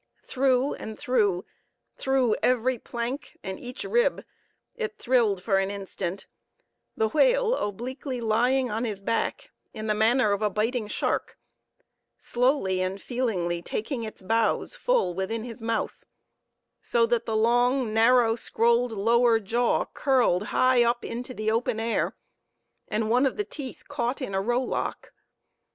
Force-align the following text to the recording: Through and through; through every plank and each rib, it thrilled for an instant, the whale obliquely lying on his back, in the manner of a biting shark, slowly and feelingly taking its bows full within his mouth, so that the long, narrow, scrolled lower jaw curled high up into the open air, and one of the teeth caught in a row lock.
Through 0.23 0.73
and 0.73 0.97
through; 0.97 1.45
through 1.95 2.35
every 2.41 2.79
plank 2.79 3.37
and 3.43 3.59
each 3.59 3.83
rib, 3.83 4.23
it 4.73 4.97
thrilled 4.97 5.43
for 5.43 5.59
an 5.59 5.69
instant, 5.69 6.25
the 6.97 7.09
whale 7.09 7.53
obliquely 7.53 8.19
lying 8.19 8.71
on 8.71 8.83
his 8.83 8.99
back, 8.99 9.51
in 9.75 9.85
the 9.85 9.93
manner 9.93 10.31
of 10.31 10.41
a 10.41 10.49
biting 10.49 10.87
shark, 10.87 11.37
slowly 12.17 12.81
and 12.81 12.99
feelingly 12.99 13.61
taking 13.61 14.01
its 14.01 14.23
bows 14.23 14.75
full 14.75 15.13
within 15.13 15.43
his 15.43 15.61
mouth, 15.61 16.03
so 16.81 17.05
that 17.05 17.27
the 17.27 17.37
long, 17.37 17.93
narrow, 17.93 18.35
scrolled 18.35 18.91
lower 18.93 19.39
jaw 19.39 19.85
curled 19.85 20.45
high 20.47 20.83
up 20.83 21.05
into 21.05 21.31
the 21.31 21.51
open 21.51 21.79
air, 21.79 22.15
and 22.87 23.11
one 23.11 23.27
of 23.27 23.37
the 23.37 23.45
teeth 23.45 23.87
caught 23.87 24.19
in 24.19 24.33
a 24.33 24.41
row 24.41 24.63
lock. 24.63 25.13